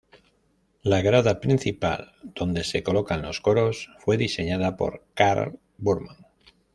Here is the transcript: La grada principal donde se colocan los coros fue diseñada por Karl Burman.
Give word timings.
La 0.81 1.03
grada 1.03 1.39
principal 1.39 2.13
donde 2.23 2.63
se 2.63 2.81
colocan 2.81 3.21
los 3.21 3.39
coros 3.39 3.91
fue 3.99 4.17
diseñada 4.17 4.75
por 4.75 5.05
Karl 5.13 5.59
Burman. 5.77 6.25